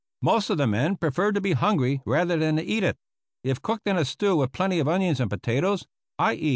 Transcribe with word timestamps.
Most 0.23 0.49
of 0.49 0.57
the 0.57 0.65
men 0.65 0.97
preferred 0.97 1.35
to 1.35 1.41
be 1.41 1.51
hungry 1.51 2.01
rather 2.07 2.35
than 2.35 2.57
eat 2.57 2.83
it. 2.83 2.97
If 3.43 3.61
cooked 3.61 3.85
in 3.85 3.97
a 3.97 4.03
stew 4.05 4.37
with 4.37 4.51
plenty 4.51 4.79
of 4.79 4.87
onions 4.87 5.19
and 5.19 5.29
potatoes— 5.29 5.85
i.e. 6.17 6.49